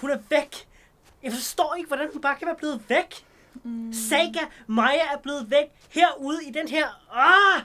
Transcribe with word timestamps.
Hun 0.00 0.10
er 0.10 0.18
væk. 0.28 0.68
Jeg 1.22 1.32
forstår 1.32 1.74
ikke, 1.74 1.86
hvordan 1.88 2.08
hun 2.12 2.20
bare 2.20 2.36
kan 2.36 2.46
være 2.46 2.56
blevet 2.56 2.82
væk. 2.88 3.24
Mm. 3.62 3.92
Saga, 3.92 4.40
Maja 4.66 5.06
er 5.12 5.18
blevet 5.22 5.50
væk 5.50 5.66
herude 5.88 6.44
i 6.44 6.50
den 6.50 6.68
her... 6.68 6.86
Ah, 7.12 7.62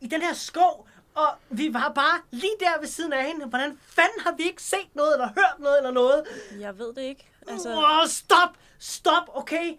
I 0.00 0.06
den 0.06 0.22
her 0.22 0.32
skov. 0.34 0.88
Og 1.14 1.28
vi 1.50 1.74
var 1.74 1.92
bare 1.94 2.20
lige 2.30 2.52
der 2.60 2.80
ved 2.80 2.88
siden 2.88 3.12
af 3.12 3.24
hende. 3.26 3.46
Hvordan 3.46 3.78
fanden 3.86 4.20
har 4.24 4.32
vi 4.36 4.42
ikke 4.42 4.62
set 4.62 4.88
noget, 4.94 5.12
eller 5.14 5.26
hørt 5.28 5.56
noget, 5.58 5.76
eller 5.78 5.90
noget? 5.90 6.24
Jeg 6.60 6.78
ved 6.78 6.94
det 6.94 7.02
ikke. 7.02 7.28
Altså... 7.48 7.74
Oh, 7.76 8.08
stop! 8.08 8.48
Stop, 8.78 9.28
okay? 9.34 9.72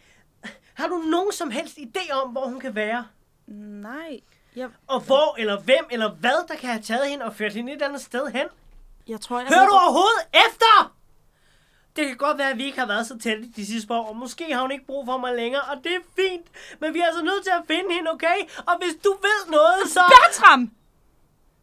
Har 0.73 0.88
du 0.88 0.97
nogen 0.97 1.31
som 1.31 1.51
helst 1.51 1.77
idé 1.77 2.11
om, 2.11 2.29
hvor 2.29 2.45
hun 2.45 2.59
kan 2.59 2.75
være? 2.75 3.07
nej. 3.47 4.20
Jeg, 4.55 4.70
Og 4.88 4.99
hvor, 4.99 5.35
eller 5.39 5.59
hvem, 5.61 5.85
eller 5.91 6.11
hvad, 6.11 6.47
der 6.47 6.55
kan 6.55 6.70
have 6.70 6.81
taget 6.81 7.09
hende 7.09 7.25
og 7.25 7.35
ført 7.35 7.54
hende 7.54 7.73
et 7.73 7.81
andet 7.81 8.01
sted 8.01 8.27
hen? 8.27 8.45
jeg 9.07 9.21
tror, 9.21 9.39
jeg 9.39 9.47
Hører 9.47 9.65
du 9.65 9.74
det. 9.74 9.82
overhovedet 9.82 10.21
efter? 10.33 10.96
Det 11.96 12.07
kan 12.07 12.18
godt 12.18 12.38
være, 12.38 12.50
at 12.52 12.57
vi 12.57 12.64
ikke 12.64 12.79
har 12.79 12.88
været 12.88 13.07
så 13.07 13.18
tætte 13.20 13.52
de 13.56 13.65
sidste 13.65 13.88
par 13.88 13.96
år, 13.96 14.07
og 14.07 14.15
måske 14.15 14.54
har 14.54 14.61
hun 14.61 14.71
ikke 14.71 14.86
brug 14.86 15.06
for 15.06 15.18
mig 15.18 15.36
længere, 15.36 15.61
og 15.61 15.84
det 15.84 15.96
er 15.96 16.00
fint. 16.15 16.47
Men 16.79 16.93
vi 16.93 17.00
er 17.00 17.06
altså 17.06 17.24
nødt 17.24 17.43
til 17.43 17.51
at 17.51 17.64
finde 17.68 17.93
hende, 17.93 18.11
okay? 18.11 18.38
Og 18.68 18.78
hvis 18.78 18.96
du 19.04 19.10
ved 19.10 19.51
noget, 19.51 19.89
så... 19.89 20.00
Bertram! 20.10 20.71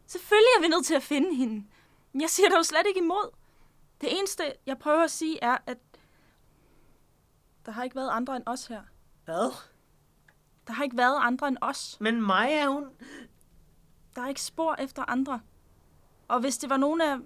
Selvfølgelig 0.06 0.50
er 0.58 0.60
vi 0.60 0.68
nødt 0.68 0.86
til 0.86 0.94
at 0.94 1.02
finde 1.02 1.34
hende. 1.34 1.64
Men 2.12 2.20
jeg 2.20 2.30
siger 2.30 2.48
det 2.48 2.56
jo 2.56 2.62
slet 2.62 2.86
ikke 2.86 3.00
imod. 3.00 3.30
Det 4.00 4.18
eneste, 4.18 4.52
jeg 4.66 4.78
prøver 4.78 5.04
at 5.04 5.10
sige, 5.10 5.38
er, 5.42 5.58
at 5.66 5.78
der 7.66 7.72
har 7.72 7.84
ikke 7.84 7.96
været 7.96 8.10
andre 8.12 8.36
end 8.36 8.44
os 8.46 8.66
her. 8.66 8.82
Hvad? 9.24 9.52
Der 10.66 10.72
har 10.72 10.84
ikke 10.84 10.96
været 10.96 11.18
andre 11.22 11.48
end 11.48 11.56
os. 11.60 11.96
Men 12.00 12.22
Maja, 12.22 12.66
hun... 12.66 12.84
Der 14.14 14.22
er 14.22 14.28
ikke 14.28 14.42
spor 14.42 14.74
efter 14.78 15.04
andre. 15.08 15.40
Og 16.28 16.40
hvis 16.40 16.58
det 16.58 16.70
var 16.70 16.76
nogen 16.76 17.00
af 17.00 17.16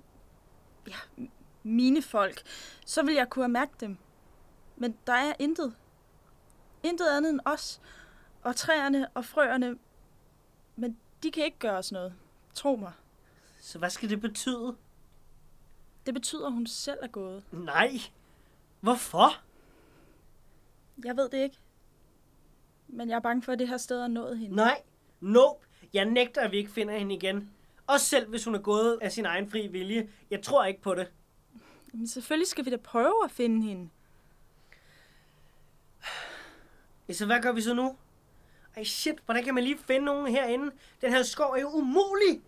ja, 0.89 1.25
mine 1.65 2.03
folk, 2.03 2.43
så 2.87 3.03
ville 3.03 3.19
jeg 3.19 3.31
kunne 3.31 3.43
have 3.43 3.53
mærket 3.53 3.81
dem. 3.81 3.97
Men 4.77 4.97
der 5.07 5.13
er 5.13 5.33
intet. 5.39 5.75
Intet 6.83 7.09
andet 7.09 7.31
end 7.31 7.41
os. 7.45 7.81
Og 8.43 8.57
træerne 8.57 9.09
og 9.15 9.25
frøerne. 9.25 9.79
Men 10.77 10.99
de 11.23 11.31
kan 11.31 11.45
ikke 11.45 11.59
gøre 11.59 11.79
os 11.79 11.93
noget. 11.93 12.15
Tro 12.55 12.77
mig. 12.77 12.93
Så 13.61 13.79
hvad 13.79 13.91
skal 13.91 14.11
det 14.11 14.21
betyde? 14.21 14.77
Det 16.07 16.15
betyder, 16.15 16.47
at 16.47 16.53
hun 16.53 16.67
selv 16.67 16.99
er 17.03 17.09
gået. 17.09 17.45
Nej. 17.53 17.91
Hvorfor? 18.81 19.43
Jeg 21.05 21.17
ved 21.17 21.29
det 21.29 21.43
ikke. 21.43 21.59
Men 22.89 23.09
jeg 23.09 23.17
er 23.17 23.21
bange 23.21 23.43
for, 23.43 23.53
at 23.53 23.59
det 23.59 23.69
her 23.69 23.77
sted 23.77 24.01
er 24.01 24.09
nået 24.09 24.39
hende. 24.39 24.57
Nej. 24.57 24.83
Nope. 25.21 25.67
Jeg 25.93 26.05
nægter, 26.05 26.41
at 26.41 26.53
vi 26.53 26.57
ikke 26.57 26.71
finder 26.71 26.99
hende 26.99 27.15
igen. 27.15 27.51
Også 27.87 28.07
selv, 28.07 28.29
hvis 28.29 28.45
hun 28.45 28.55
er 28.55 28.59
gået 28.59 28.99
af 29.03 29.13
sin 29.13 29.27
egen 29.27 29.51
fri 29.51 29.67
vilje. 29.67 30.09
Jeg 30.31 30.43
tror 30.43 30.65
ikke 30.65 30.81
på 30.81 30.95
det. 30.95 31.13
Men 31.95 32.07
selvfølgelig 32.09 32.49
skal 32.49 32.65
vi 32.65 32.71
da 32.71 32.77
prøve 32.77 33.25
at 33.25 33.31
finde 33.31 33.67
hende. 33.67 33.91
Så 37.13 37.27
hvad 37.27 37.41
gør 37.43 37.53
vi 37.53 37.61
så 37.63 37.75
nu? 37.75 37.97
Ej 38.77 38.85
shit, 38.85 39.15
hvordan 39.25 39.45
kan 39.45 39.55
man 39.55 39.65
lige 39.65 39.79
finde 39.79 40.05
nogen 40.05 40.33
herinde? 40.35 40.71
Den 41.01 41.11
her 41.13 41.23
skov 41.23 41.53
er 41.53 41.61
jo 41.61 41.69
umulig. 41.69 42.43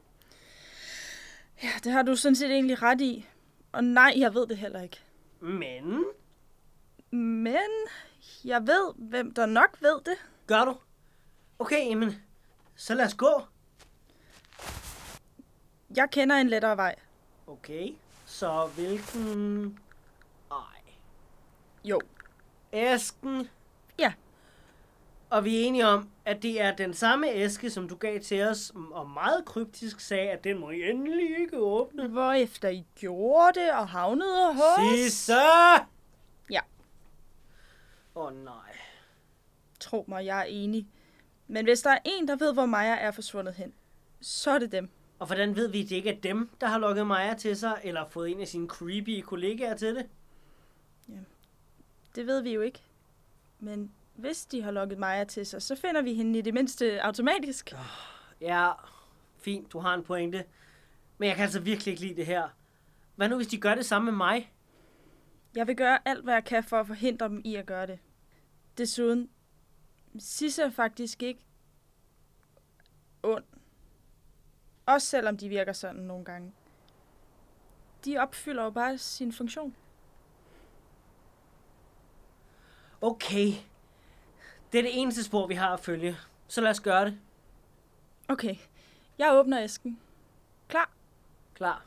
Ja, 1.63 1.69
det 1.85 1.93
har 1.93 2.03
du 2.03 2.17
sådan 2.17 2.37
set 2.37 2.51
egentlig 2.51 2.83
ret 2.83 3.01
i. 3.01 3.27
Og 3.73 3.85
nej, 3.85 4.13
jeg 4.17 4.35
ved 4.35 4.47
det 4.47 4.57
heller 4.57 4.83
ikke. 4.83 5.01
Men, 5.41 6.05
Men 7.11 7.57
jeg 8.45 8.67
ved, 8.67 8.93
hvem 8.97 9.35
der 9.35 9.47
nok 9.47 9.77
ved 9.81 10.01
det. 10.05 10.17
gør 10.47 10.65
du? 10.65 10.77
Okay, 11.59 11.87
jamen, 11.89 12.23
så 12.77 12.95
lad 12.95 13.05
os 13.07 13.15
gå. 13.15 13.43
Jeg 15.97 16.09
kender 16.11 16.37
en 16.37 16.49
lettere 16.49 16.77
vej. 16.77 16.95
Okay, 17.47 17.89
så 18.27 18.67
hvilken... 18.75 19.79
Ej, 20.51 20.93
Jo. 21.85 22.01
æsken. 22.73 23.49
Ja. 23.99 24.13
Og 25.31 25.45
vi 25.45 25.57
er 25.57 25.67
enige 25.67 25.87
om, 25.87 26.09
at 26.25 26.43
det 26.43 26.61
er 26.61 26.77
den 26.77 26.95
samme 26.95 27.31
æske, 27.31 27.71
som 27.71 27.89
du 27.89 27.97
gav 27.97 28.21
til 28.21 28.43
os, 28.43 28.73
og 28.91 29.11
meget 29.11 29.45
kryptisk 29.45 30.01
sagde, 30.01 30.31
at 30.31 30.45
den 30.45 30.59
må 30.59 30.71
I 30.71 30.91
endelig 30.91 31.39
ikke 31.39 31.59
åbne. 31.59 32.09
Hvorefter 32.09 32.69
I 32.69 32.87
gjorde 32.95 33.61
det 33.61 33.73
og 33.73 33.89
havnede 33.89 34.55
hos... 34.55 34.99
Sisse! 34.99 35.35
Ja. 36.51 36.61
Åh 38.15 38.27
oh, 38.27 38.45
nej. 38.45 38.77
Tro 39.81 40.05
mig, 40.09 40.27
jeg 40.27 40.41
er 40.41 40.45
enig. 40.45 40.87
Men 41.47 41.65
hvis 41.65 41.83
der 41.83 41.91
er 41.91 41.99
en, 42.05 42.29
der 42.29 42.37
ved, 42.37 42.53
hvor 42.53 42.67
Maja 42.67 42.95
er 42.95 43.11
forsvundet 43.11 43.55
hen, 43.55 43.75
så 44.21 44.51
er 44.51 44.59
det 44.59 44.73
dem. 44.73 44.91
Og 45.19 45.27
hvordan 45.27 45.57
ved 45.57 45.69
vi, 45.69 45.83
at 45.83 45.89
det 45.89 45.97
ikke 45.97 46.11
er 46.11 46.21
dem, 46.21 46.51
der 46.61 46.67
har 46.67 46.79
lukket 46.79 47.07
Maja 47.07 47.35
til 47.35 47.57
sig, 47.57 47.81
eller 47.85 48.09
fået 48.09 48.31
en 48.31 48.41
af 48.41 48.49
sine 48.49 48.69
creepy 48.69 49.21
kollegaer 49.21 49.77
til 49.77 49.95
det? 49.95 50.07
Det 52.15 52.27
ved 52.27 52.43
vi 52.43 52.55
jo 52.55 52.61
ikke. 52.61 52.83
Men 53.59 53.93
hvis 54.15 54.47
de 54.47 54.63
har 54.63 54.71
lukket 54.71 54.99
Maja 54.99 55.25
til 55.25 55.47
sig, 55.47 55.63
så 55.63 55.77
finder 55.77 56.03
vi 56.03 56.15
hende 56.15 56.39
i 56.39 56.43
det 56.43 56.55
mindste 56.55 57.03
automatisk. 57.03 57.75
Ja, 58.41 58.73
fint, 59.39 59.73
du 59.73 59.79
har 59.79 59.95
en 59.95 60.05
pointe. 60.05 60.45
Men 61.19 61.29
jeg 61.29 61.37
kan 61.37 61.43
altså 61.43 61.61
virkelig 61.61 61.93
ikke 61.93 62.03
lide 62.03 62.17
det 62.17 62.27
her. 62.27 62.49
Hvad 63.15 63.29
nu, 63.29 63.37
hvis 63.37 63.47
de 63.47 63.61
gør 63.61 63.75
det 63.75 63.87
samme 63.87 64.05
med 64.05 64.17
mig? 64.17 64.53
Jeg 65.55 65.67
vil 65.67 65.77
gøre 65.77 66.09
alt, 66.09 66.25
hvad 66.25 66.35
jeg 66.35 66.45
kan 66.45 66.65
for 66.65 66.81
at 66.81 66.87
forhindre 66.87 67.29
dem 67.29 67.43
i 67.45 67.55
at 67.55 67.67
gøre 67.67 67.87
det. 67.87 67.99
Desuden, 68.79 69.31
Sisse 70.19 70.63
er 70.63 70.71
faktisk 70.71 71.23
ikke 71.23 71.41
ond. 73.23 73.45
Også 74.87 75.07
selvom 75.07 75.37
de 75.37 75.49
virker 75.49 75.73
sådan 75.73 76.03
nogle 76.03 76.25
gange. 76.25 76.53
De 78.05 78.19
opfylder 78.19 78.65
jo 78.65 78.71
bare 78.71 78.99
sin 78.99 79.33
funktion. 79.33 79.77
Okay. 83.01 83.53
Det 84.73 84.79
er 84.79 84.83
det 84.83 85.01
eneste 85.01 85.25
spor, 85.25 85.47
vi 85.47 85.55
har 85.55 85.73
at 85.73 85.81
følge. 85.81 86.17
Så 86.49 86.61
lad 86.61 86.71
os 86.71 86.81
gøre 86.81 87.05
det. 87.05 87.19
Okay, 88.29 88.57
jeg 89.19 89.33
åbner 89.33 89.63
æsken. 89.63 90.01
Klar? 90.69 90.91
Klar. 91.55 91.85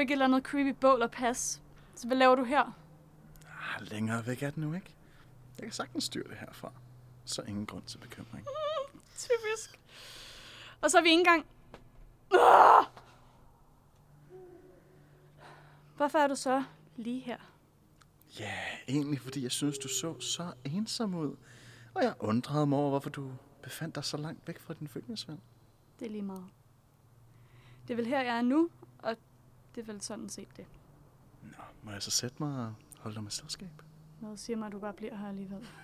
Ikke 0.00 0.10
et 0.10 0.14
eller 0.14 0.24
andet 0.24 0.42
creepy 0.42 0.76
bål 0.80 1.02
at 1.02 1.10
passe? 1.10 1.60
Så 1.94 2.06
hvad 2.06 2.16
laver 2.16 2.34
du 2.34 2.44
her? 2.44 2.76
Ah, 3.46 3.90
længere 3.90 4.26
væk 4.26 4.42
er 4.42 4.50
den 4.50 4.62
nu 4.62 4.74
ikke. 4.74 4.94
Jeg 5.58 5.62
kan 5.62 5.72
sagtens 5.72 6.04
styre 6.04 6.28
det 6.28 6.36
herfra. 6.40 6.72
Så 7.24 7.42
ingen 7.42 7.66
grund 7.66 7.82
til 7.82 7.98
bekymring. 7.98 8.46
Typisk. 9.18 9.80
Og 10.80 10.90
så 10.90 10.98
er 10.98 11.02
vi 11.02 11.08
ikke 11.08 11.18
engang... 11.18 11.46
Ah! 12.32 12.84
Hvorfor 15.96 16.18
er 16.18 16.26
du 16.26 16.34
så 16.34 16.64
lige 16.96 17.20
her? 17.20 17.38
Ja, 18.38 18.54
egentlig 18.88 19.20
fordi 19.20 19.42
jeg 19.42 19.50
synes, 19.50 19.78
du 19.78 19.88
så 19.88 20.20
så 20.20 20.52
ensom 20.64 21.14
ud. 21.14 21.36
Og 21.94 22.02
jeg 22.02 22.14
undrede 22.20 22.66
mig 22.66 22.78
over, 22.78 22.88
hvorfor 22.88 23.10
du 23.10 23.32
befandt 23.62 23.94
dig 23.94 24.04
så 24.04 24.16
langt 24.16 24.48
væk 24.48 24.58
fra 24.58 24.74
din 24.74 24.88
følgesvend. 24.88 25.38
Det 25.98 26.06
er 26.06 26.10
lige 26.10 26.22
meget. 26.22 26.44
Det 27.82 27.94
er 27.94 27.96
vel 27.96 28.06
her, 28.06 28.20
jeg 28.20 28.36
er 28.36 28.42
nu, 28.42 28.70
og 28.80 28.88
det 29.80 29.88
er 29.88 29.92
vel 29.92 30.02
sådan 30.02 30.28
set 30.28 30.56
det. 30.56 30.66
Nå, 31.42 31.62
må 31.82 31.90
jeg 31.90 32.02
så 32.02 32.10
sætte 32.10 32.36
mig 32.38 32.66
og 32.66 32.74
holde 32.98 33.14
dig 33.14 33.22
med 33.22 33.30
selskab? 33.30 33.82
Noget 34.20 34.40
siger 34.40 34.56
mig, 34.56 34.66
at 34.66 34.72
du 34.72 34.78
bare 34.78 34.92
bliver 34.92 35.16
her 35.16 35.28
alligevel. 35.28 35.66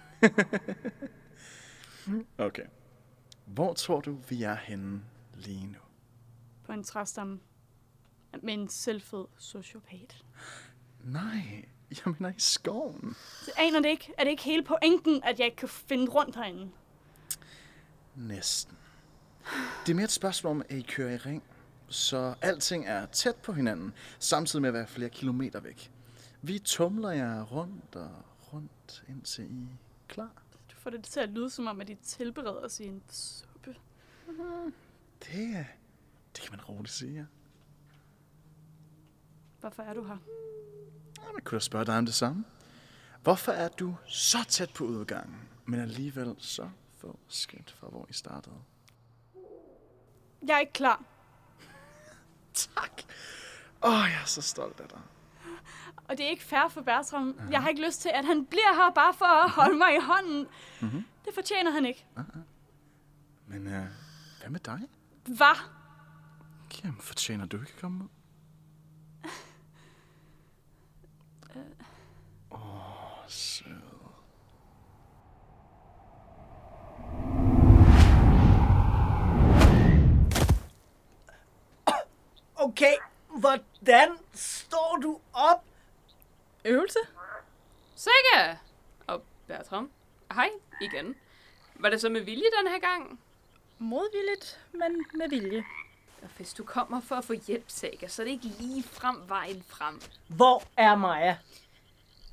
Okay. 2.38 2.66
Hvor 3.44 3.74
tror 3.74 4.00
du, 4.00 4.18
vi 4.28 4.42
er 4.42 4.54
henne 4.54 5.02
lige 5.34 5.66
nu? 5.66 5.78
På 6.64 6.72
en 6.72 6.84
træstamme 6.84 7.40
med 8.42 8.54
en 8.54 8.68
selvfed 8.68 9.24
sociopat. 9.38 10.24
Nej, 11.04 11.64
jeg 11.90 12.14
mener 12.18 12.28
i 12.36 12.38
skoven. 12.40 13.16
Så 13.42 13.50
aner 13.56 13.80
det 13.80 13.88
ikke. 13.88 14.12
Er 14.18 14.24
det 14.24 14.30
ikke 14.30 14.42
hele 14.42 14.64
pointen, 14.64 15.22
at 15.24 15.38
jeg 15.38 15.46
ikke 15.46 15.56
kan 15.56 15.68
finde 15.68 16.12
rundt 16.12 16.36
herinde? 16.36 16.70
Næsten. 18.14 18.76
Det 19.86 19.92
er 19.92 19.96
mere 19.96 20.04
et 20.04 20.10
spørgsmål 20.10 20.50
om, 20.50 20.62
at 20.68 20.76
I 20.76 20.82
kører 20.82 21.14
i 21.14 21.16
ring. 21.16 21.42
Så 21.88 22.34
alting 22.42 22.86
er 22.86 23.06
tæt 23.06 23.36
på 23.36 23.52
hinanden, 23.52 23.92
samtidig 24.18 24.60
med 24.62 24.68
at 24.68 24.74
være 24.74 24.86
flere 24.86 25.08
kilometer 25.10 25.60
væk. 25.60 25.92
Vi 26.42 26.58
tumler 26.58 27.10
jer 27.10 27.42
rundt 27.42 27.96
og 27.96 28.10
rundt, 28.52 29.04
indtil 29.08 29.44
I 29.44 29.62
er 29.62 29.76
klar. 30.08 30.30
Du 30.70 30.76
får 30.76 30.90
det 30.90 31.04
til 31.04 31.20
at 31.20 31.28
lyde 31.28 31.50
som 31.50 31.66
om, 31.66 31.80
at 31.80 31.88
de 31.88 31.94
tilbereder 32.02 32.52
os 32.64 32.80
i 32.80 32.84
en 32.86 33.02
suppe. 33.08 33.76
Det, 35.22 35.56
er- 35.56 35.64
det 36.36 36.42
kan 36.42 36.50
man 36.50 36.60
roligt 36.60 36.94
sige, 36.94 37.14
ja. 37.14 37.24
Hvorfor 39.60 39.82
er 39.82 39.94
du 39.94 40.04
her? 40.04 40.16
Jeg 41.34 41.44
kunne 41.44 41.56
da 41.56 41.60
spørge 41.60 41.84
dig 41.84 41.98
om 41.98 42.06
det 42.06 42.14
samme. 42.14 42.44
Hvorfor 43.22 43.52
er 43.52 43.68
du 43.68 43.96
så 44.06 44.38
tæt 44.48 44.70
på 44.74 44.84
udgangen, 44.84 45.36
men 45.64 45.80
alligevel 45.80 46.34
så 46.38 46.70
få 46.96 47.18
skridt 47.28 47.70
fra, 47.70 47.88
hvor 47.88 48.06
I 48.10 48.12
startede? 48.12 48.54
Jeg 50.48 50.54
er 50.54 50.58
ikke 50.60 50.72
klar. 50.72 51.04
Tak. 52.74 53.02
Åh, 53.82 53.90
oh, 53.92 54.08
jeg 54.10 54.20
er 54.22 54.26
så 54.26 54.42
stolt 54.42 54.80
af 54.80 54.88
dig. 54.88 55.00
Og 56.08 56.18
det 56.18 56.26
er 56.26 56.30
ikke 56.30 56.42
fair 56.44 56.68
for 56.68 56.80
Bertram. 56.80 57.40
Jeg 57.50 57.62
har 57.62 57.68
ikke 57.68 57.86
lyst 57.86 58.00
til, 58.00 58.08
at 58.14 58.24
han 58.24 58.46
bliver 58.46 58.74
her 58.74 58.90
bare 58.94 59.14
for 59.14 59.24
at 59.44 59.50
holde 59.50 59.76
mig 59.78 59.94
i 59.94 60.00
hånden. 60.02 60.46
Mhm. 60.80 61.04
Det 61.24 61.34
fortjener 61.34 61.70
han 61.70 61.86
ikke. 61.86 62.06
Men 63.46 63.66
uh, 63.66 63.72
hvad 64.40 64.50
med 64.50 64.60
dig? 64.60 64.80
Hvad? 65.24 65.56
Jamen, 66.84 67.00
fortjener 67.00 67.46
du 67.46 67.56
ikke 67.60 67.72
at 67.74 67.80
komme 67.80 68.04
ud? 68.04 68.08
Åh, 72.50 73.18
oh, 73.20 73.28
sød. 73.28 73.75
Okay, 82.76 82.94
hvordan 83.38 84.08
står 84.34 84.98
du 85.02 85.20
op? 85.32 85.64
Øvelse? 86.64 86.98
Sikke! 87.94 88.58
Og 89.06 89.22
Bertram. 89.46 89.90
Hej 90.32 90.50
igen. 90.80 91.14
Var 91.74 91.90
det 91.90 92.00
så 92.00 92.08
med 92.08 92.20
vilje 92.20 92.44
den 92.60 92.72
her 92.72 92.78
gang? 92.78 93.20
Modvilligt, 93.78 94.60
men 94.72 95.06
med 95.14 95.28
vilje. 95.28 95.64
Og 96.22 96.28
hvis 96.36 96.54
du 96.54 96.64
kommer 96.64 97.00
for 97.00 97.14
at 97.14 97.24
få 97.24 97.32
hjælp, 97.46 97.64
Saga, 97.66 98.08
så 98.08 98.22
er 98.22 98.26
det 98.26 98.32
ikke 98.32 98.46
lige 98.46 98.82
frem 98.82 99.28
vejen 99.28 99.64
frem. 99.68 100.00
Hvor 100.28 100.62
er 100.76 100.94
Maja? 100.94 101.36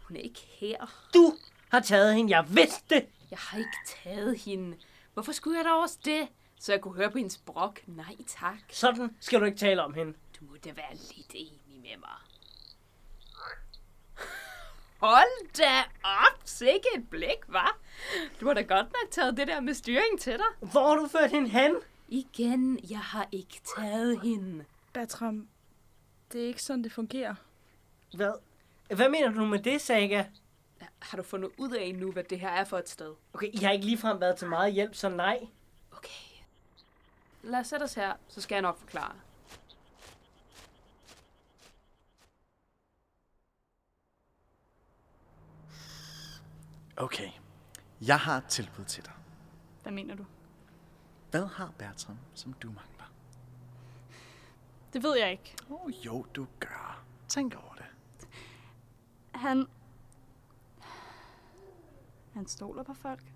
Hun 0.08 0.18
er 0.18 0.22
ikke 0.22 0.42
her. 0.60 1.10
Du 1.14 1.34
har 1.70 1.80
taget 1.80 2.16
hende, 2.16 2.32
jeg 2.38 2.46
vidste 2.56 2.96
det. 2.96 3.08
Jeg 3.32 3.40
har 3.40 3.58
ikke 3.58 3.78
taget 4.04 4.40
hende. 4.40 4.78
Hvorfor 5.14 5.32
skulle 5.32 5.58
jeg 5.58 5.66
da 5.66 5.72
også 5.72 5.98
det? 6.06 6.28
Så 6.60 6.72
jeg 6.72 6.82
kunne 6.82 6.96
høre 6.96 7.12
på 7.12 7.18
hendes 7.18 7.38
brok. 7.38 7.80
Nej 7.88 8.16
tak. 8.28 8.60
Sådan 8.72 9.18
skal 9.20 9.40
du 9.40 9.46
ikke 9.46 9.58
tale 9.58 9.84
om 9.84 9.94
hende. 9.94 10.14
Du 10.44 10.50
må 10.50 10.58
da 10.58 10.72
være 10.72 10.94
lidt 10.94 11.32
enig 11.36 11.82
med 11.82 11.98
mig. 11.98 12.18
Hold 15.00 15.54
da 15.58 15.80
op, 16.04 16.42
sikke 16.46 16.88
et 16.96 17.10
blik, 17.10 17.40
var. 17.48 17.80
Du 18.40 18.48
har 18.48 18.54
da 18.54 18.62
godt 18.62 18.86
nok 18.86 19.12
taget 19.12 19.38
det 19.38 19.48
der 19.48 19.60
med 19.60 19.74
styring 19.74 20.20
til 20.20 20.34
dig. 20.34 20.70
Hvor 20.72 20.88
har 20.88 20.96
du 20.96 21.08
ført 21.08 21.32
hende 21.32 21.50
hen? 21.50 21.76
Igen, 22.08 22.80
jeg 22.90 23.00
har 23.00 23.28
ikke 23.32 23.62
taget 23.76 24.22
hende. 24.22 24.66
Bertram, 24.94 25.48
det 26.32 26.44
er 26.44 26.48
ikke 26.48 26.64
sådan, 26.64 26.84
det 26.84 26.92
fungerer. 26.92 27.36
Hvad? 28.14 28.34
Hvad 28.96 29.10
mener 29.10 29.32
du 29.32 29.46
med 29.46 29.60
det, 29.60 29.82
Saga? 29.82 30.26
Har 31.00 31.18
du 31.18 31.24
fundet 31.24 31.52
ud 31.58 31.72
af 31.72 31.96
nu, 31.96 32.12
hvad 32.12 32.24
det 32.24 32.40
her 32.40 32.50
er 32.50 32.64
for 32.64 32.78
et 32.78 32.90
sted? 32.90 33.14
Okay, 33.34 33.50
I 33.54 33.58
har 33.58 33.72
ikke 33.72 33.86
ligefrem 33.86 34.22
været 34.22 34.38
til 34.38 34.48
meget 34.48 34.74
hjælp, 34.74 34.96
så 34.96 35.10
nej. 35.10 35.48
Okay. 35.92 36.44
Lad 37.44 37.60
os 37.60 37.68
sætte 37.68 37.84
os 37.84 37.94
her, 37.94 38.14
så 38.28 38.42
skal 38.42 38.56
jeg 38.56 38.62
nok 38.62 38.80
forklare. 38.80 39.16
Okay, 46.98 47.30
jeg 48.02 48.20
har 48.20 48.38
et 48.38 48.46
tilbud 48.46 48.86
til 48.86 49.06
dig. 49.06 49.14
Hvad 49.84 49.92
mener 49.92 50.16
du? 50.16 50.26
Hvad 51.32 51.46
har 51.46 51.74
Bertram, 51.78 52.18
som 52.34 52.54
du 52.54 52.68
mangler? 52.68 53.12
Det 54.94 55.04
ved 55.04 55.18
jeg 55.18 55.32
ikke. 55.32 55.56
Oh, 55.70 56.06
jo, 56.06 56.26
du 56.36 56.48
gør. 56.60 57.04
Tænk 57.28 57.56
over 57.56 57.74
det. 57.74 57.86
Han... 59.36 59.68
Han 62.34 62.48
stoler 62.48 62.84
på 62.84 62.94
folk. 62.94 63.34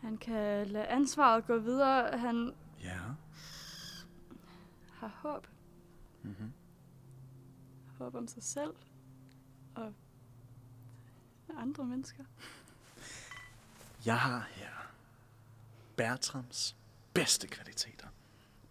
Han 0.00 0.16
kan 0.18 0.66
lade 0.66 0.86
ansvaret 0.86 1.46
gå 1.46 1.58
videre. 1.58 2.18
Han 2.18 2.54
Ja. 2.82 2.98
har 4.92 5.08
håb. 5.08 5.46
Mm-hmm. 6.22 6.52
Håb 7.98 8.14
om 8.14 8.28
sig 8.28 8.42
selv. 8.42 8.74
Og 9.74 9.94
andre 11.56 11.84
mennesker. 11.84 12.24
Jeg 14.04 14.18
har 14.18 14.48
her 14.52 14.92
Bertrams 15.96 16.76
bedste 17.14 17.46
kvaliteter. 17.46 18.06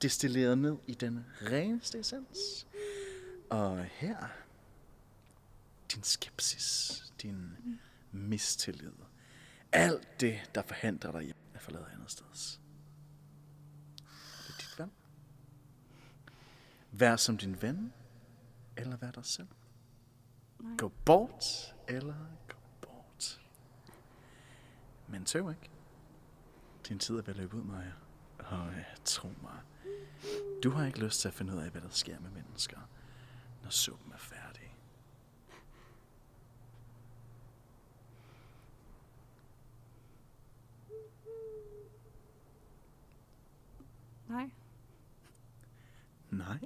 Destilleret 0.02 0.58
ned 0.58 0.78
i 0.88 0.94
den 0.94 1.26
reneste 1.42 2.00
essens. 2.00 2.68
Og 3.50 3.84
her 3.84 4.28
din 5.94 6.04
skepsis, 6.04 7.04
din 7.22 7.58
mistillid. 8.12 8.94
Alt 9.72 10.20
det, 10.20 10.52
der 10.56 10.62
forhindrer 10.62 11.12
dig 11.12 11.24
i 11.24 11.34
at 11.54 11.62
forlade 11.62 11.88
andet 11.94 12.12
sted. 12.12 12.26
Det 14.48 14.54
er 14.54 14.58
dit 14.58 14.80
valg. 14.80 14.92
Vær 16.92 17.16
som 17.16 17.38
din 17.38 17.62
ven, 17.62 17.94
eller 18.78 18.98
vær 18.98 19.12
dig 19.12 19.26
selv. 19.26 19.48
Nej. 20.60 20.78
Gå 20.78 20.92
bort, 21.06 21.44
eller 21.88 22.16
gå. 22.48 22.59
Men 25.10 25.26
tøv 25.26 25.50
ikke. 25.50 25.70
Din 26.90 27.00
tid 27.00 27.18
er 27.18 27.22
ved 27.22 27.30
at 27.30 27.36
løbe 27.36 27.58
ud, 27.58 27.64
Maja. 27.64 27.92
Og 28.40 28.68
øh, 28.68 28.84
tro 29.06 29.28
mig, 29.42 29.60
du 30.64 30.70
har 30.70 30.86
ikke 30.86 31.00
lyst 31.00 31.22
til 31.22 31.28
at 31.28 31.34
finde 31.34 31.54
ud 31.54 31.58
af, 31.58 31.70
hvad 31.70 31.82
der 31.82 31.90
sker 31.90 32.20
med 32.20 32.30
mennesker, 32.30 32.78
når 33.64 33.70
suppen 33.70 34.14
er 34.14 34.18
færdig. 34.18 34.76
Nej. 44.28 44.50
Nej. 46.30 46.60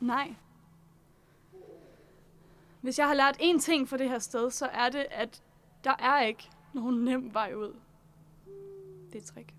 Nej. 0.00 0.34
Hvis 2.80 2.98
jeg 2.98 3.06
har 3.06 3.14
lært 3.14 3.36
én 3.40 3.60
ting 3.60 3.88
fra 3.88 3.96
det 3.96 4.08
her 4.08 4.18
sted, 4.18 4.50
så 4.50 4.66
er 4.66 4.88
det, 4.88 5.06
at 5.10 5.42
der 5.84 5.94
er 5.98 6.20
ikke 6.20 6.50
nogen 6.72 7.04
nem 7.04 7.34
vej 7.34 7.54
ud. 7.54 7.76
Det 9.06 9.14
er 9.14 9.18
et 9.18 9.24
trick. 9.24 9.54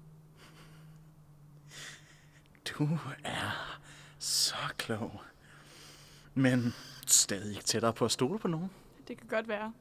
Du 2.69 2.99
er 3.23 3.79
så 4.19 4.55
klog. 4.77 5.21
Men 6.33 6.73
stadig 7.07 7.51
ikke 7.51 7.63
tættere 7.63 7.93
på 7.93 8.05
at 8.05 8.11
stole 8.11 8.39
på 8.39 8.47
nogen. 8.47 8.71
Det 9.07 9.17
kan 9.17 9.27
godt 9.27 9.47
være. 9.47 9.73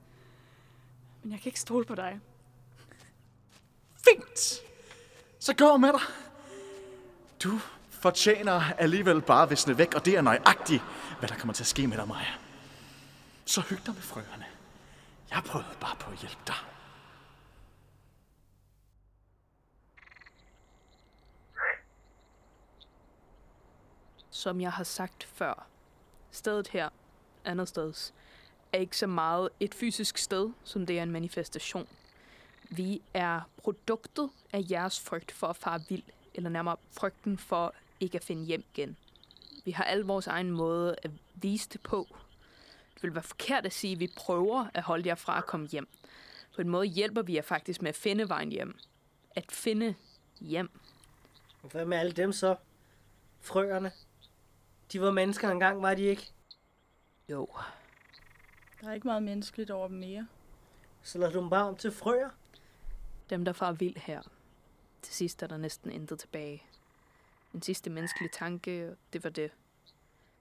Men 1.23 1.33
jeg 1.33 1.41
kan 1.41 1.49
ikke 1.49 1.61
stole 1.61 1.85
på 1.85 1.95
dig. 1.95 2.21
Fint! 3.95 4.61
Så 5.41 5.55
gå 5.55 5.77
med 5.77 5.93
dig. 5.93 6.01
Du 7.43 7.59
fortjener 7.91 8.63
alligevel 8.79 9.23
bare 9.23 9.43
at 9.43 9.51
visne 9.51 9.79
væk, 9.79 9.95
og 9.95 10.05
det 10.05 10.17
er 10.17 10.23
nøjagtigt, 10.23 10.83
hvad 11.19 11.29
der 11.29 11.35
kommer 11.35 11.55
til 11.55 11.63
at 11.63 11.67
ske 11.67 11.87
med 11.87 11.97
dig, 11.97 12.09
Maja. 12.09 12.35
Så 13.45 13.61
hyg 13.61 13.87
dig 13.87 13.95
med 13.95 14.03
frøerne. 14.03 14.58
Jeg 15.31 15.43
prøvede 15.47 15.77
bare 15.81 15.97
på 15.97 16.11
at 16.11 16.19
hjælpe 16.19 16.43
dig. 16.47 16.55
Som 24.31 24.61
jeg 24.61 24.73
har 24.73 24.85
sagt 24.85 25.25
før, 25.25 25.67
stedet 26.31 26.69
her, 26.69 26.89
andet 27.45 27.69
steds, 27.69 28.15
er 28.73 28.79
ikke 28.79 28.97
så 28.97 29.07
meget 29.07 29.49
et 29.61 29.75
fysisk 29.75 30.19
sted, 30.19 30.51
som 30.65 30.87
det 30.87 30.99
er 30.99 31.03
en 31.03 31.11
manifestation. 31.11 31.89
Vi 32.71 33.03
er 33.15 33.41
produktet 33.57 34.31
af 34.53 34.65
jeres 34.71 35.01
frygt 35.01 35.33
for 35.33 35.47
at 35.47 35.57
fare 35.57 35.81
vild, 35.89 36.03
eller 36.35 36.51
nærmere 36.51 36.77
frygten 36.91 37.39
for 37.39 37.75
ikke 38.01 38.19
at 38.19 38.25
finde 38.25 38.45
hjem 38.45 38.65
igen. 38.75 38.97
Vi 39.65 39.71
har 39.71 39.85
al 39.85 40.01
vores 40.01 40.27
egen 40.27 40.51
måde 40.51 40.97
at 41.03 41.11
vise 41.35 41.69
det 41.69 41.81
på. 41.81 42.07
Det 42.99 43.03
vil 43.03 43.15
være 43.15 43.23
forkert 43.23 43.67
at 43.67 43.73
sige, 43.73 43.93
at 43.93 44.01
vi 44.01 44.13
prøver 44.17 44.67
at 44.75 44.83
holde 44.83 45.09
jer 45.09 45.15
fra 45.15 45.39
at 45.39 45.47
komme 45.47 45.67
hjem. 45.67 45.89
På 46.55 46.61
en 46.61 46.69
måde 46.69 46.87
hjælper 46.87 47.23
vi 47.23 47.35
jer 47.35 47.43
faktisk 47.43 47.83
med 47.83 47.89
at 47.89 47.97
finde 47.97 48.29
vejen 48.29 48.51
hjem. 48.53 48.79
At 49.31 49.53
finde 49.53 49.95
hjem. 50.41 50.71
Hvad 51.63 51.85
med 51.85 51.99
alle 51.99 52.13
dem 52.13 52.33
så? 52.33 52.57
Frøerne? 53.41 53.93
De 54.93 55.01
var 55.01 55.11
mennesker 55.11 55.51
engang, 55.51 55.83
var 55.83 55.95
de 55.95 56.03
ikke? 56.03 56.33
Jo, 57.29 57.49
Der 58.81 58.89
er 58.89 58.95
ikke 58.95 59.07
meget 59.07 59.23
menneskeligt 59.23 59.71
over 59.71 59.89
dem 59.89 59.97
mere. 59.97 60.29
Så 61.03 61.19
lader 61.19 61.33
du 61.33 61.41
dem 61.41 61.51
bare 61.51 61.69
om 61.69 61.77
til 61.77 61.93
frøer? 61.93 62.31
Dem, 63.31 63.45
der 63.45 63.53
far 63.53 63.73
vild 63.73 63.97
her. 63.97 64.23
Til 65.03 65.15
sidst 65.15 65.43
er 65.43 65.47
der 65.47 65.57
næsten 65.57 65.91
intet 65.91 66.19
tilbage. 66.19 66.63
En 67.55 67.63
sidste 67.63 67.91
menneskelig 67.91 68.31
tanke, 68.31 68.91
og 68.91 68.97
det 69.13 69.25
var 69.25 69.31
det. 69.31 69.51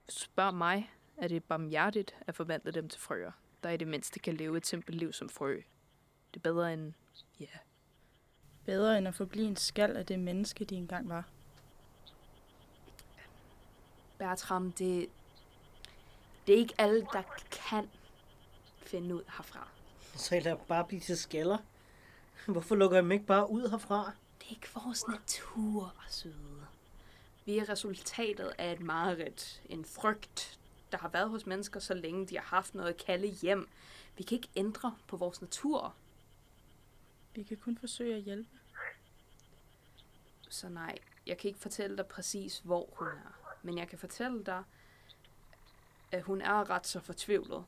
Hvis 0.04 0.14
du 0.14 0.20
spørger 0.20 0.50
mig, 0.50 0.90
er 1.18 1.28
det 1.28 1.44
barmhjertigt 1.44 2.16
at 2.20 2.34
forvandle 2.34 2.72
dem 2.72 2.88
til 2.88 3.00
frøer, 3.00 3.32
der 3.62 3.70
i 3.70 3.76
det 3.76 3.88
mindste 3.88 4.18
kan 4.18 4.34
leve 4.34 4.56
et 4.56 4.66
simpelt 4.66 4.98
liv 4.98 5.12
som 5.12 5.28
frø. 5.28 5.54
Det 6.34 6.36
er 6.36 6.40
bedre 6.40 6.72
end, 6.72 6.92
ja, 7.40 7.46
Bedre 8.68 8.98
end 8.98 9.08
at 9.08 9.14
forblive 9.14 9.46
en 9.46 9.56
skal 9.56 9.96
af 9.96 10.06
det 10.06 10.18
menneske, 10.18 10.64
de 10.64 10.74
engang 10.74 11.08
var. 11.08 11.24
Bertram, 14.18 14.72
det, 14.72 15.08
det 16.46 16.54
er 16.54 16.58
ikke 16.58 16.74
alle, 16.78 17.06
der 17.12 17.22
kan 17.50 17.90
finde 18.76 19.14
ud 19.14 19.22
herfra. 19.36 19.68
Så 20.14 20.40
lad 20.40 20.56
bare 20.68 20.84
blive 20.84 21.00
til 21.00 21.18
skaller. 21.18 21.58
Hvorfor 22.46 22.74
lukker 22.74 22.96
jeg 22.96 23.02
dem 23.02 23.12
ikke 23.12 23.26
bare 23.26 23.50
ud 23.50 23.70
herfra? 23.70 24.12
Det 24.38 24.46
er 24.46 24.50
ikke 24.50 24.68
vores 24.74 25.08
natur, 25.08 25.94
søde. 26.08 26.66
Vi 27.44 27.58
er 27.58 27.68
resultatet 27.68 28.52
af 28.58 28.72
et 28.72 28.80
mareridt, 28.80 29.62
en 29.66 29.84
frygt, 29.84 30.57
der 30.92 30.98
har 30.98 31.08
været 31.08 31.30
hos 31.30 31.46
mennesker, 31.46 31.80
så 31.80 31.94
længe 31.94 32.26
de 32.26 32.36
har 32.36 32.44
haft 32.44 32.74
noget 32.74 32.88
at 32.88 32.96
kalde 32.96 33.26
hjem. 33.26 33.68
Vi 34.16 34.22
kan 34.22 34.36
ikke 34.36 34.48
ændre 34.56 34.96
på 35.06 35.16
vores 35.16 35.40
natur. 35.40 35.94
Vi 37.34 37.42
kan 37.42 37.56
kun 37.56 37.78
forsøge 37.78 38.16
at 38.16 38.22
hjælpe. 38.22 38.50
Så 40.48 40.68
nej, 40.68 40.98
jeg 41.26 41.38
kan 41.38 41.48
ikke 41.48 41.60
fortælle 41.60 41.96
dig 41.96 42.06
præcis, 42.06 42.58
hvor 42.58 42.88
hun 42.92 43.08
er. 43.08 43.56
Men 43.62 43.78
jeg 43.78 43.88
kan 43.88 43.98
fortælle 43.98 44.44
dig, 44.44 44.64
at 46.12 46.22
hun 46.22 46.40
er 46.40 46.70
ret 46.70 46.86
så 46.86 47.00
fortvivlet. 47.00 47.64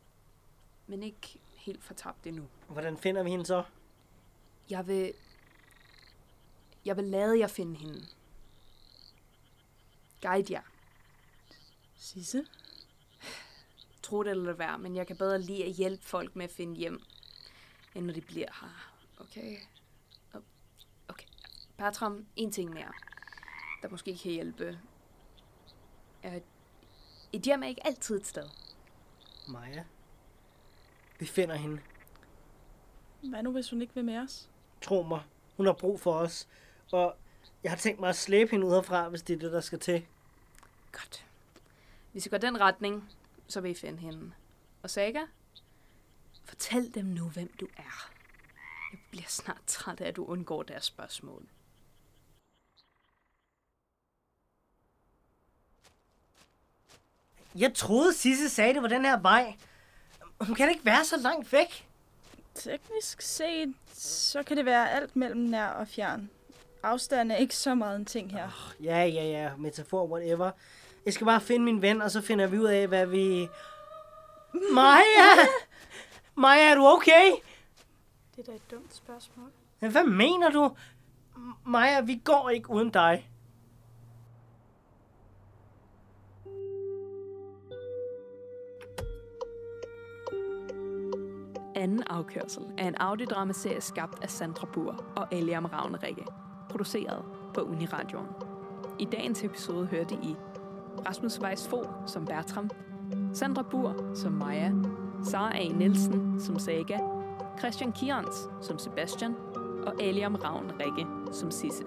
Men 0.86 1.02
ikke 1.02 1.40
helt 1.56 1.84
fortabt 1.84 2.26
endnu. 2.26 2.48
Hvordan 2.68 2.98
finder 2.98 3.22
vi 3.22 3.30
hende 3.30 3.46
så? 3.46 3.64
Jeg 4.70 4.86
vil... 4.86 5.12
Jeg 6.84 6.96
vil 6.96 7.04
lade 7.04 7.38
jer 7.38 7.46
finde 7.46 7.76
hende. 7.76 8.06
Guide 10.22 10.52
jer. 10.52 10.62
Sisse? 11.96 12.46
Tro 14.10 14.22
det 14.22 14.30
eller 14.30 14.52
være, 14.52 14.78
men 14.78 14.96
jeg 14.96 15.06
kan 15.06 15.16
bedre 15.16 15.40
lide 15.40 15.64
at 15.64 15.72
hjælpe 15.72 16.04
folk 16.04 16.36
med 16.36 16.44
at 16.44 16.50
finde 16.50 16.76
hjem, 16.76 17.02
end 17.94 18.06
når 18.06 18.12
de 18.12 18.20
bliver 18.20 18.48
her. 18.60 18.92
Okay? 19.20 19.56
Okay. 21.08 21.26
Bertram, 21.76 22.26
en 22.36 22.52
ting 22.52 22.72
mere, 22.72 22.92
der 23.82 23.88
måske 23.88 24.18
kan 24.18 24.30
hjælpe. 24.30 24.78
Er, 26.22 26.40
et 27.32 27.42
hjem 27.42 27.62
er 27.62 27.66
ikke 27.66 27.86
altid 27.86 28.20
et 28.20 28.26
sted. 28.26 28.42
Maja. 29.48 29.84
Vi 31.18 31.26
finder 31.26 31.54
hende. 31.54 31.80
Hvad 33.20 33.42
nu, 33.42 33.52
hvis 33.52 33.70
hun 33.70 33.82
ikke 33.82 33.94
vil 33.94 34.04
med 34.04 34.18
os? 34.18 34.50
Tro 34.82 35.02
mig. 35.02 35.22
Hun 35.56 35.66
har 35.66 35.72
brug 35.72 36.00
for 36.00 36.12
os. 36.12 36.48
Og 36.92 37.16
jeg 37.62 37.72
har 37.72 37.76
tænkt 37.76 38.00
mig 38.00 38.08
at 38.08 38.16
slæbe 38.16 38.50
hende 38.50 38.66
ud 38.66 38.72
herfra, 38.72 39.08
hvis 39.08 39.22
det 39.22 39.34
er 39.34 39.38
det, 39.38 39.52
der 39.52 39.60
skal 39.60 39.78
til. 39.78 40.06
Godt. 40.92 41.26
Hvis 42.12 42.26
I 42.26 42.28
går 42.28 42.38
den 42.38 42.60
retning, 42.60 43.10
så 43.50 43.60
vil 43.60 43.70
I 43.70 43.74
finde 43.74 43.98
hende. 43.98 44.32
Og 44.82 44.90
Saga, 44.90 45.20
fortæl 46.44 46.94
dem 46.94 47.04
nu, 47.04 47.28
hvem 47.28 47.52
du 47.60 47.68
er. 47.76 48.10
Jeg 48.92 49.00
bliver 49.10 49.28
snart 49.28 49.62
træt 49.66 50.00
af, 50.00 50.08
at 50.08 50.16
du 50.16 50.24
undgår 50.24 50.62
deres 50.62 50.84
spørgsmål. 50.84 51.48
Jeg 57.54 57.74
troede, 57.74 58.14
Sisse 58.14 58.48
sagde, 58.48 58.74
det 58.74 58.82
var 58.82 58.88
den 58.88 59.04
her 59.04 59.20
vej. 59.20 59.56
Hun 60.40 60.54
kan 60.54 60.70
ikke 60.70 60.84
være 60.84 61.04
så 61.04 61.16
langt 61.16 61.52
væk. 61.52 61.88
Teknisk 62.54 63.20
set, 63.22 63.74
så 63.92 64.42
kan 64.42 64.56
det 64.56 64.64
være 64.64 64.90
alt 64.90 65.16
mellem 65.16 65.40
nær 65.40 65.68
og 65.68 65.88
fjern. 65.88 66.30
Afstand 66.82 67.32
er 67.32 67.36
ikke 67.36 67.56
så 67.56 67.74
meget 67.74 67.96
en 67.96 68.04
ting 68.04 68.30
her. 68.30 68.74
Ja, 68.82 69.04
ja, 69.04 69.24
ja. 69.24 69.56
Metafor, 69.56 70.06
whatever. 70.06 70.50
Jeg 71.04 71.12
skal 71.12 71.24
bare 71.24 71.40
finde 71.40 71.64
min 71.64 71.82
ven, 71.82 72.02
og 72.02 72.10
så 72.10 72.20
finder 72.20 72.46
vi 72.46 72.58
ud 72.58 72.64
af, 72.64 72.88
hvad 72.88 73.06
vi... 73.06 73.48
Maja! 74.72 75.46
Maja, 76.34 76.70
er 76.70 76.74
du 76.74 76.86
okay? 76.86 77.30
Det 78.36 78.48
er 78.48 78.52
da 78.52 78.52
et 78.52 78.70
dumt 78.70 78.94
spørgsmål. 78.94 79.50
Men 79.80 79.90
Hvad 79.90 80.04
mener 80.04 80.50
du? 80.50 80.76
Maja, 81.66 82.00
vi 82.00 82.20
går 82.24 82.50
ikke 82.50 82.70
uden 82.70 82.90
dig. 82.90 83.30
Anden 91.74 92.02
afkørsel 92.02 92.62
er 92.78 92.88
en 92.88 92.94
audiodramaserie 92.94 93.80
skabt 93.80 94.22
af 94.22 94.30
Sandra 94.30 94.66
Bur 94.72 95.04
og 95.16 95.28
Eliam 95.32 95.64
Ravnerikke, 95.64 96.24
produceret 96.70 97.24
på 97.54 97.60
Uniradioen. 97.60 98.26
I 98.98 99.04
dagens 99.04 99.44
episode 99.44 99.86
hørte 99.86 100.14
I 100.14 100.36
Rasmus 101.08 101.40
Weiss 101.40 101.68
Fogh 101.68 101.88
som 102.06 102.24
Bertram, 102.24 102.70
Sandra 103.32 103.62
Bur 103.62 104.14
som 104.14 104.32
Maja, 104.32 104.72
Sara 105.24 105.52
A. 105.54 105.68
Nielsen 105.72 106.40
som 106.40 106.58
Saga, 106.58 106.98
Christian 107.58 107.92
Kians 107.92 108.48
som 108.60 108.78
Sebastian 108.78 109.34
og 109.86 110.02
Aliam 110.02 110.34
Ravn 110.34 110.70
Rikke 110.80 111.06
som 111.32 111.50
Sisse. 111.50 111.84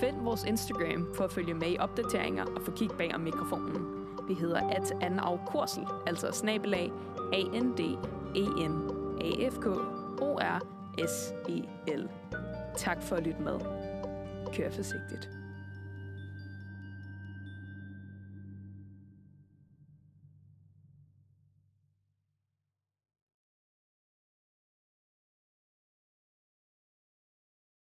Find 0.00 0.16
vores 0.20 0.44
Instagram 0.44 1.08
for 1.14 1.24
at 1.24 1.32
følge 1.32 1.54
med 1.54 1.70
i 1.70 1.78
opdateringer 1.78 2.44
og 2.44 2.62
få 2.62 2.70
kig 2.70 2.90
bag 2.98 3.14
om 3.14 3.20
mikrofonen. 3.20 3.86
Vi 4.28 4.34
hedder 4.34 4.68
at 4.70 4.92
anden 5.00 5.18
afkursel, 5.18 5.86
altså 6.06 6.32
snabelag 6.32 6.92
a 7.32 7.58
n 7.60 7.72
d 7.76 7.80
e 8.34 8.68
n 8.68 8.90
a 9.20 9.48
f 9.50 9.58
k 9.58 9.66
o 10.22 10.38
r 10.38 10.60
s 11.06 11.32
e 11.48 11.62
l 11.96 12.08
Tak 12.76 13.02
for 13.02 13.16
at 13.16 13.22
lytte 13.22 13.42
med. 13.42 13.58
Kør 14.52 14.70
forsigtigt. 14.70 15.43